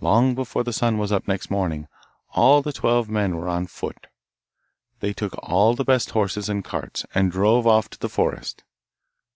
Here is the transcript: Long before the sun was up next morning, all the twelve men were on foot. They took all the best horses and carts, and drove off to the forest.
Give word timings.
Long 0.00 0.34
before 0.34 0.64
the 0.64 0.72
sun 0.72 0.98
was 0.98 1.12
up 1.12 1.28
next 1.28 1.48
morning, 1.48 1.86
all 2.30 2.62
the 2.62 2.72
twelve 2.72 3.08
men 3.08 3.36
were 3.36 3.46
on 3.48 3.68
foot. 3.68 4.08
They 4.98 5.12
took 5.12 5.34
all 5.40 5.74
the 5.76 5.84
best 5.84 6.10
horses 6.10 6.48
and 6.48 6.64
carts, 6.64 7.06
and 7.14 7.30
drove 7.30 7.64
off 7.64 7.88
to 7.90 7.98
the 8.00 8.08
forest. 8.08 8.64